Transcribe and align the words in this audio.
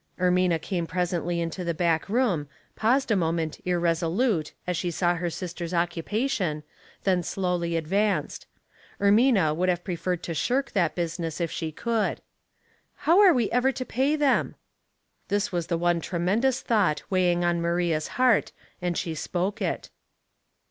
"Ermina 0.19 0.59
came 0.59 0.87
presently 0.87 1.39
into 1.39 1.63
the 1.63 1.75
back 1.75 2.09
room, 2.09 2.47
paused 2.75 3.11
a 3.11 3.15
moment 3.15 3.59
irresolute 3.65 4.51
as 4.65 4.75
she 4.75 4.89
saw 4.89 5.13
her 5.13 5.29
sis 5.29 5.53
ter's 5.53 5.75
occupation, 5.75 6.63
then 7.03 7.21
slowly 7.21 7.75
advanced. 7.77 8.47
Ermina 8.99 9.55
would 9.55 9.69
have 9.69 9.83
preferred 9.83 10.23
to 10.23 10.33
shirk 10.33 10.71
that 10.71 10.95
business 10.95 11.39
if 11.39 11.51
she 11.51 11.71
could.'' 11.71 12.19
How 13.05 13.19
are 13.19 13.31
we 13.31 13.51
ever 13.51 13.71
to 13.73 13.85
pay 13.85 14.15
them?" 14.15 14.55
This 15.29 15.51
was 15.51 15.67
the 15.67 15.77
one 15.77 16.01
tremendous 16.01 16.61
thought 16.61 17.03
weigh 17.11 17.31
ing 17.31 17.45
on 17.45 17.61
Maria's 17.61 18.07
heart, 18.17 18.53
and 18.81 18.97
she 18.97 19.13
spoke 19.13 19.61
it. 19.61 19.91